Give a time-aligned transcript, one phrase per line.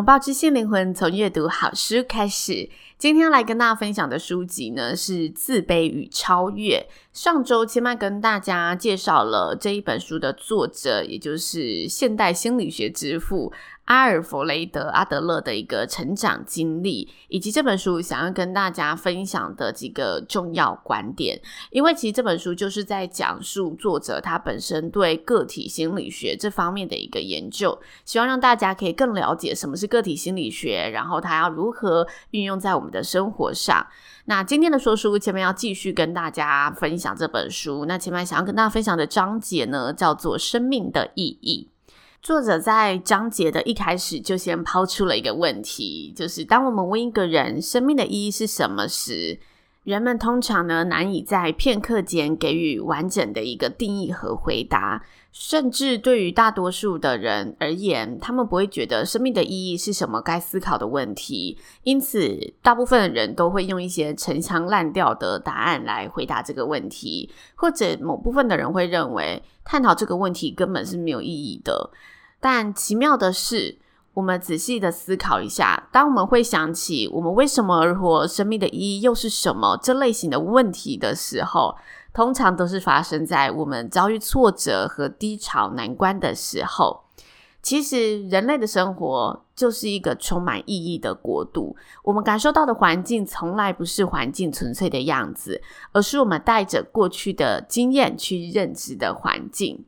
[0.00, 2.70] 拥抱知性灵魂，从阅读好书开始。
[2.96, 6.78] 今天来跟大家分享的书籍呢，是《自卑与超越》。
[7.12, 13.52] 上周千麦跟大家介绍了这一本书的作者，也就是现代心理学之父。
[13.90, 21.40] 阿尔弗雷德·阿德勒的一个成长经历，以及这本书想要跟大家分享的几个重要观点。
[21.72, 33.84] 因为其实这本书就是在讲述作者他本身对个体心理学这方面的一个研究，希望让大家可以更了解什么是个体心理学，然后它要如何运用在我们的生活上。
[34.26, 37.84] 那今天的说书，前面要继续跟大家分享这本书。
[37.86, 41.69] 那前面想要跟大家分享的章节呢，叫做“生命的意义”。
[42.22, 49.40] 作者在章节的一开始就先抛出了一个问题，就是当我们问一个人生命的意义是什么时，
[49.84, 71.90] 人们通常呢难以在片刻间给予完整的一个定义和回答，甚至对于大多数的人而言，他们不会觉得生命的意义是什么该思考的问题，因此大部分的人都会用一些陈腔滥调的答案来回答这个问题，或者某部分的人会认为探讨这个问题根本是没有意义的。
[72.38, 73.78] 但奇妙的是，
[74.14, 81.76] 我们仔细的思考一下，当我们会想起我们为什么而活、生命的意义又是什么这类型的问题的时候，
[82.12, 87.04] 通常都是发生在我们遭遇挫折和低潮难关的时候。
[87.62, 91.76] 其实，人类的生活就是一个充满意义的国度。
[92.02, 95.60] 我们感受到的环境，从来不是环境纯粹的样子，
[95.92, 99.84] 而是我们带着过去的经验去认知的环境。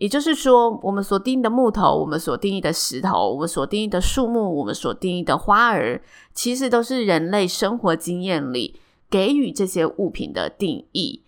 [0.00, 6.02] 也就是说，我们所定义的木头，我们所定义的石头，我们所定义的树木，我们所定义的花儿，
[6.32, 8.80] 其实都是人类生活经验里
[9.10, 11.22] 给予这些物品的定义。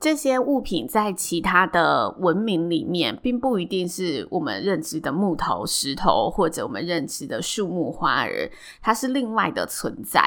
[0.00, 8.50] 这些物品在其他的文明里面，并不一定是我们认知的木头、石头，或者我们认知的树木、花儿，
[8.82, 10.20] 它是另外的存在。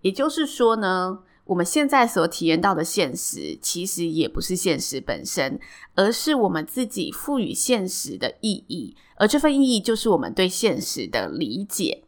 [0.00, 1.20] 也就是说呢，
[1.52, 5.60] 我们现在所体验到的现实，其实也不是现实本身，
[5.94, 12.04] 而是我们自己赋予现实的意义，而这份意义就是我们对现实的理解。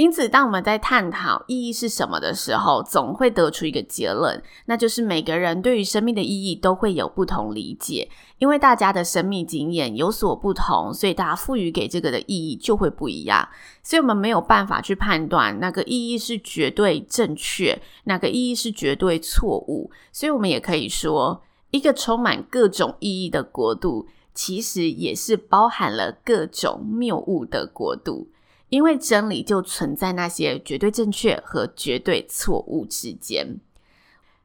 [0.00, 8.08] 因此，当我们在探讨意义是什么的时候，总会得出一个结论，那就是每个人对于生命的意义都会有不同理解。
[8.38, 13.46] 因为大家的生命经验有所不同，所以大家赋予给这个的意义就会不一样。
[13.82, 19.90] 所以我们没有办法去判断哪个意义是绝对正确，哪个意义是绝对错误。
[20.10, 28.28] 所以我们也可以说，一个充满各种意义的国度，其实也是包含了各种谬误的国度。
[28.70, 33.60] 因为真理就存在那些绝对正确和绝对错误之间。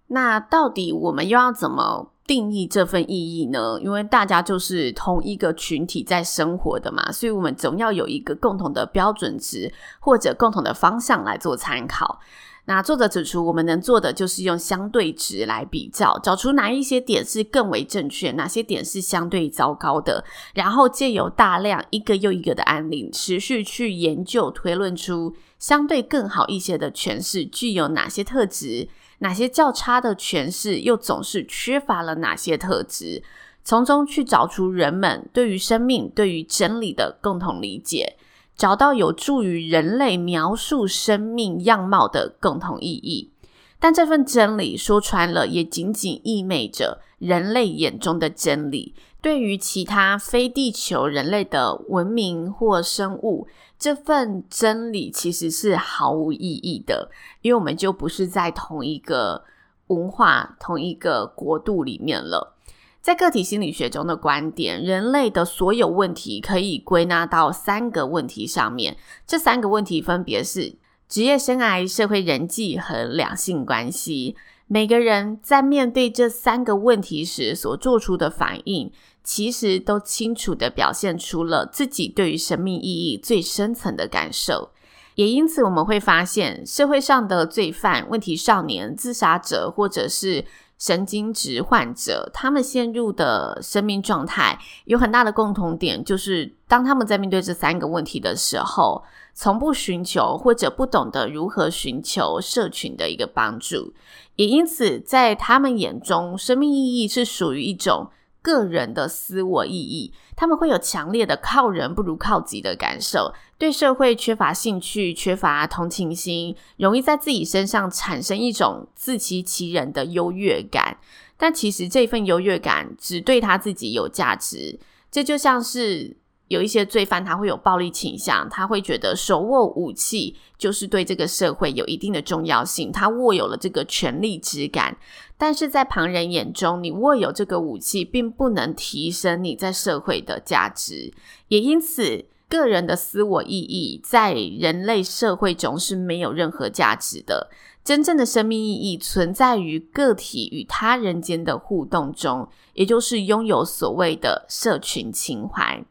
[0.08, 3.80] 那到底我们又要怎么定义这份意义呢？
[3.81, 12.19] 因为大家就是同一个群体在生活的嘛，所以我们总要有一个共同的标准值或者共同的方向来做参考。
[12.68, 28.90] 那作者指出，我们能做的就是用相对值来比较，找出哪一些点是更为正确，哪些点是相对糟糕的，然后借由大量一个又一个的案例，持续去研究推论出相对更好一些的诠释具有哪些特质，
[29.20, 33.22] 哪些较差的诠释又总是缺乏了哪些特质，
[33.64, 38.18] 从中去找出人们对于生命、对于真理的共同理解。
[38.56, 43.32] 找到有助于人类描述生命样貌的共同意义，
[43.80, 48.96] 但这份真理说穿了，也仅仅意味着人类眼中的真理。
[49.22, 53.47] 对于其他非地球人类的文明或生物，
[53.79, 57.09] 这份真理其实是毫无意义的，
[57.41, 59.44] 因为我们就不是在同一个
[59.88, 62.56] 文化、同一个国度里面了。
[63.05, 68.97] 在个体心理学中的观点，人类的所有问题可以归纳到三个问题上面。
[69.28, 70.73] 这三个问题分别是
[71.07, 74.35] 职业生涯、社会人际和两性关系。
[74.66, 78.91] 每个人在面对这三个问题时所做出的反应，
[79.23, 84.72] 其实都清楚地表现出了自己对于生命意义最深层的感受。
[85.13, 90.43] 也因此，我们会发现社会上的罪犯、问题少年、自杀者，或者是
[90.78, 103.94] 神经质患者，他们陷入的生命状态有很大的共同点，就是当他们在面对这三个问题的时候，从不寻求或者不懂得如何寻求社群的一个帮助。
[104.36, 108.10] 也因此，在他们眼中，生命意义是属于一种
[108.46, 110.14] 个人的私我意义。
[110.36, 120.97] 他们会有强烈的靠人不如靠己的感受，对社会缺乏兴趣，缺乏同情心，容易在自己身上产生一种自欺欺人的优越感。
[121.36, 124.80] 但其实这份优越感只对他自己有价值。
[125.09, 126.18] 这就像是。
[126.47, 134.96] 有一些罪犯，他会有暴力倾向，他会觉得手握武器就是对这个社会有一定的重要性，他握有了这个权力之感。
[135.38, 141.12] 但是在旁人眼中，你握有这个武器，并不能提升你在社会的价值，
[141.47, 147.50] 也因此，个人的私我意义在人类社会中是没有任何价值的。
[147.84, 155.84] 真正的生命意义存在于个体与他人间的互动中，也就是拥有所谓的社群情怀。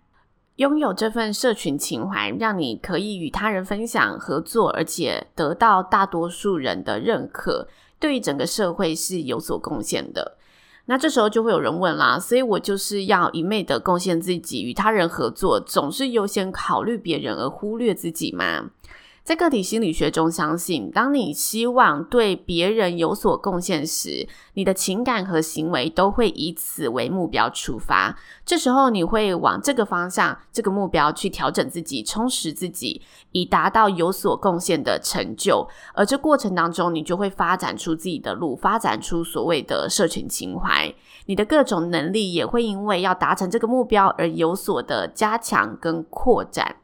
[0.56, 7.66] 拥有这份社群情怀，让你可以与他人分享、合作，而且得到大多数人的认可，
[7.98, 10.36] 对于整个社会是有所贡献的。
[10.86, 18.70] 那这时候就会有人问啦，所以我就是要一昧的贡献自己，与他人合作，总是优先考虑别人而忽略自己吗？
[19.24, 28.18] 在个体心理学中，相信当你希望对别人有所贡献时，你的情感和行为都会以此为目标出发。
[28.44, 33.00] 这时候，你会往这个方向、这个目标去调整自己、充实自己，
[33.32, 35.66] 以达到有所贡献的成就。
[35.94, 40.94] 而这过程当中，你就会发展出自己的路，发展出所谓的社群情怀。
[41.24, 46.76] 你的各种能力也会因为要达成这个目标而有所的加强跟扩展。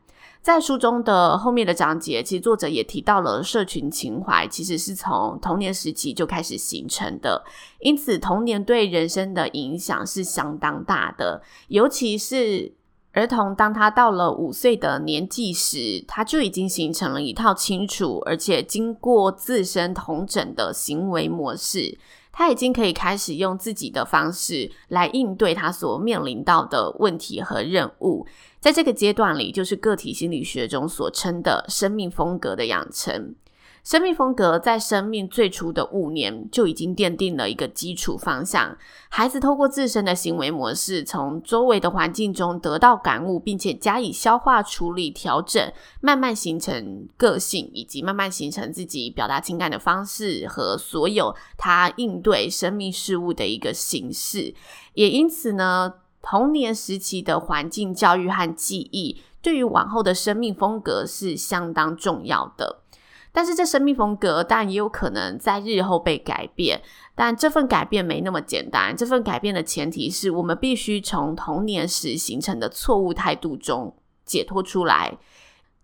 [0.42, 7.44] 在书中的后面的章节，其实作者也提到了社群情怀，其实是从童年时期就开始形成的。
[7.80, 11.42] 因此，童年对人生的影响是相当大的。
[11.68, 12.72] 尤其是
[13.12, 21.98] 儿童，当他到了五岁的年纪时，他就已经形成了一套清楚而且经过自身统整的行为模式。
[22.32, 28.24] 他已经可以开始用自己的方式来应对他所面临到的问题和任务。
[28.60, 33.34] 在这个阶段里，就是个体心理学中所称的生命风格的养成。
[33.82, 38.76] 生命风格在生命最初的五年就已经奠定了一个基础方向。
[39.08, 45.72] 孩子透过自身的行为模式，从周围的环境中得到感悟，并且加以消化、处理、调整，
[46.02, 54.54] 慢慢形成个性，以及慢慢形成自己表达情感的方式和所有他应对生命事物的一个形式。
[54.92, 62.82] 也因此呢，童年时期的环境教育和记忆，对于往后的生命风格是相当重要的。
[63.32, 66.82] 但是这生命风格，但也有可能在日后被改变。
[67.14, 68.96] 但这份改变没那么简单。
[68.96, 73.94] 这份改变的前提是我们必须从童年时形成的错误态度中
[74.24, 75.16] 解脱出来。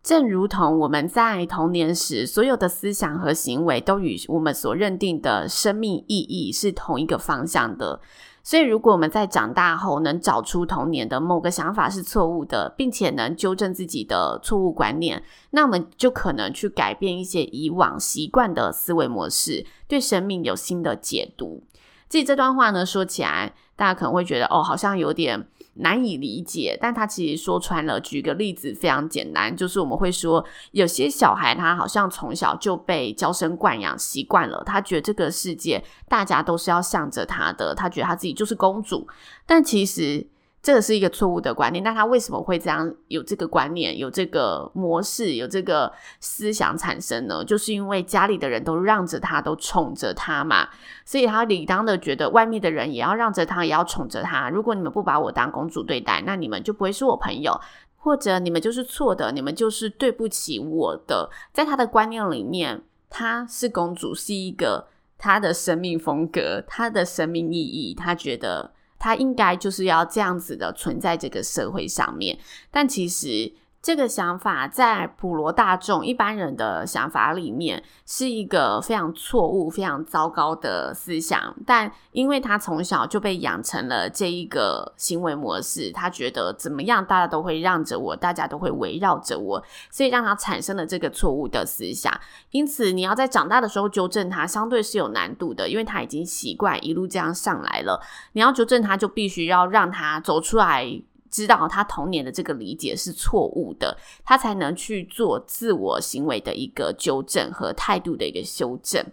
[0.07, 8.01] 正如同我们在童年时所有的思想和行为，都与我们所认定的生命意义是同一个方向的。
[8.45, 21.65] 所以，如果我们在长大后能找出童年的某个想法是错误的，并且能纠正自己的错误观念，那我们就可能去改变一些以往习惯的思维模式，对生命有新的解读。
[22.09, 26.77] 自己这段话呢，说起来，大家可能会觉得哦，好像有点难以理解。
[26.81, 39.07] 但他其实说穿了，举个例子非常简单，就是我们会说，有些小孩他好像从小就被娇生惯养习惯了，他觉得这个世界大家都是要向着他的，他觉得他自己就是公主，
[39.47, 40.27] 但其实。
[40.67, 47.45] 这个是一个错误的观念，那他为什么会这样有这个观念、有这个模式、有这个思想产生呢？
[47.45, 50.69] 就是因为家里的人都让着他，都宠着他嘛，
[51.05, 54.51] 所以他理当的觉得外面的人也要让着他，也要宠着他。
[54.51, 57.61] 如果你们不把我当公主对待，那你们就不会是我朋友，
[57.99, 61.31] 或者你们就是错的，你们就是对不起我的。
[61.53, 68.73] 在他的观念里面，她是公主，是一个她的生命风格，她的生命意义，他觉得。
[68.99, 72.39] 他应该就是要这样子的存在这个社会上面，
[72.71, 73.53] 但其实。
[73.87, 92.13] 这个想法在普罗大众一般人的想法里面是一个非常错误、非常糟糕的思想，但因为他从小就被养成了这一个行为模式，他觉得怎么样大家都会让着我，大家都会围绕着我，所以让他产生了这个错误的思想。
[92.51, 98.03] 因此，你要在长大的时候纠正他，相对是有难度的，因为他已经习惯一路这样上来了。
[98.33, 101.01] 你要纠正他，就必须要让他走出来。
[101.37, 109.05] 知道他童年的这个理解是错误的，他才能去做自我行为的一个纠正和态度的一个修正。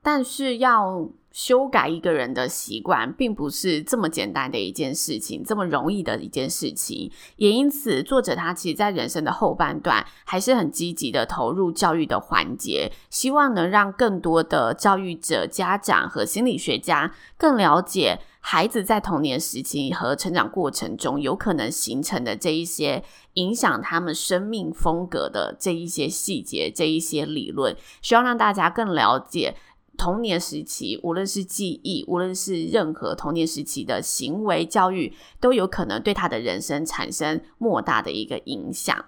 [0.00, 7.10] 但是要修改一个人的习惯，并不是这么简单的一件事情，这么容易的一件事情。
[7.36, 23.02] 也因此，作者他其实在人生的后半段，还是很积极的投入教育的环节，希望能让更多的教育者、家长和心理学家更了解孩子在童年时期和成长过程中有可能形成的这一些
[23.34, 29.56] 影响他们生命风格的这一些细节、这一些理论，希望让大家更了解。
[30.02, 39.04] 童年时期，无论是记忆，无论是任何童年时期的行为教育，都有可能对他的人生产生莫大的一个影响。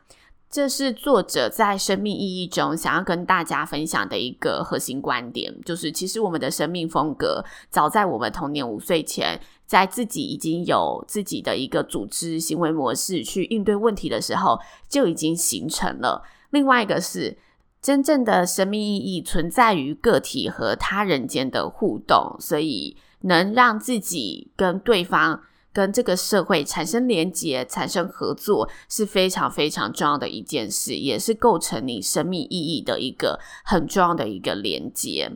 [0.49, 16.23] 这是作者在生命意义中想要跟大家分享的一个核心观点，就是其实我们的生命风格，早在我们童年五岁前，在自己已经有自己的一个组织行为模式去应对问题的时候，就已经形成了。
[16.51, 17.37] 另外一个是。
[17.85, 35.31] 真正的生命意义存在于个体和他人间的互动，所以能让自己跟对方、跟这个社会产生连接、产生合作是非常非常重要的一件事，也是构成你生命意义的一个很重要的一个连接。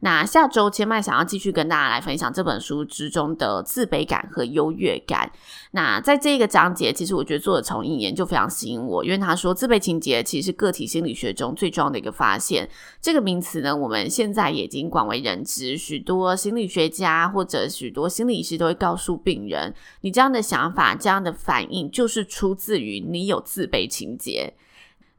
[0.00, 5.30] 那下周千麦想要继续跟大家来分享这本书之中的自卑感和优越感。
[5.70, 12.68] 那在这个章节，其实我觉得作者从引言就非常吸引我，因为他说自卑情结其实是个体心理学中最重要的一个发现。
[13.00, 24.52] 这个名词呢，我们现在已经广为人知，许多心理学家或者许多心理医师都会告诉病人，你这样的想法、这样的反应，就是出自于你有自卑情结。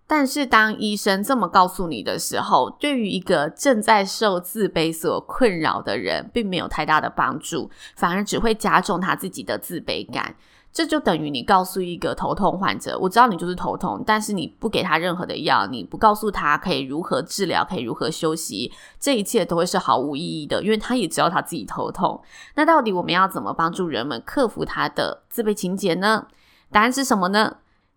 [0.08, 10.36] 但是，当医生这么告诉你的时候，对于一个正在受自卑所困扰的人，并没有太大的帮助，反而只会加重他自己的自卑感。
[10.72, 22.22] 这就等于你告诉一个头痛患者：“我知道你就是头痛，但是你不给他任何的药，你不告诉他可以如何治疗，可以如何休息，这一切都会是毫无意义的，因为他也知道他自己头痛。
[22.56, 26.28] 那到底我们要怎么帮助人们克服他的自卑情结呢？
[26.72, 27.56] 答案是什么呢？”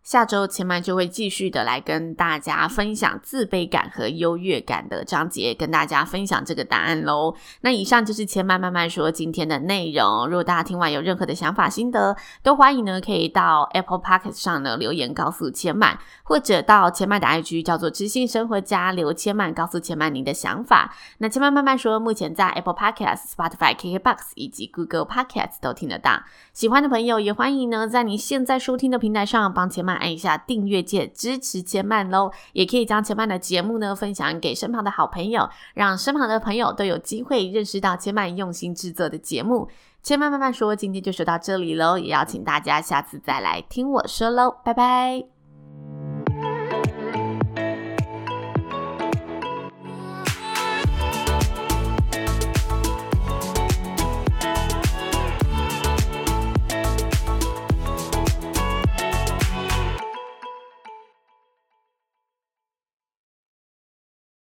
[0.08, 7.34] 下周千麦就会继续的来跟大家分享自卑感和优越感的章节，跟大家分享这个答案喽。
[7.60, 10.26] 那以上就是千麦慢慢说今天的内容。
[10.26, 20.94] 如果大家听完有任何的想法心得，都欢迎呢可以到 Apple Podcast 上呢留言告诉千麦，或者到千麦的 IG 叫做知性生活家刘千麦，告诉千麦您的想法。
[21.18, 26.22] 那千麦慢慢说，目前在 Apple Podcast、Spotify、KKBox 以及 Google Podcast 都听得到。
[26.54, 29.97] 喜欢的朋友也欢迎呢在你现在收听的平台上帮千麦。
[29.98, 39.68] 按一下订阅键支持千曼喽，也可以将千曼的节目呢分享给身旁的好朋友，让身旁的朋友都有机会认识到千曼用心制作的节目。
[40.02, 45.37] 千曼慢慢说，今天就说到这里喽，也邀请大家下次再来听我说喽，拜拜。